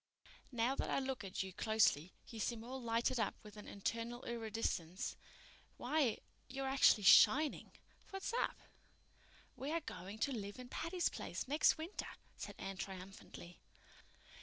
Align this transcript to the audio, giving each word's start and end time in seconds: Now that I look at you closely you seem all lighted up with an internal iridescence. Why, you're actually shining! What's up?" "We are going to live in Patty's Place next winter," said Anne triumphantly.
Now 0.51 0.73
that 0.77 0.89
I 0.89 0.97
look 0.97 1.23
at 1.23 1.43
you 1.43 1.53
closely 1.53 2.11
you 2.27 2.39
seem 2.39 2.63
all 2.63 2.81
lighted 2.81 3.19
up 3.19 3.35
with 3.43 3.55
an 3.55 3.67
internal 3.67 4.23
iridescence. 4.23 5.15
Why, 5.77 6.17
you're 6.49 6.65
actually 6.67 7.03
shining! 7.03 7.71
What's 8.09 8.33
up?" 8.33 8.57
"We 9.55 9.71
are 9.71 9.81
going 9.81 10.17
to 10.17 10.31
live 10.31 10.57
in 10.57 10.69
Patty's 10.69 11.09
Place 11.09 11.47
next 11.47 11.77
winter," 11.77 12.07
said 12.35 12.55
Anne 12.57 12.77
triumphantly. 12.77 13.59